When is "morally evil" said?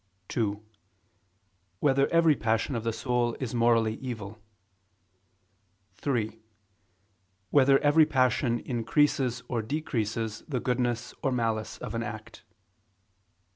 3.53-4.41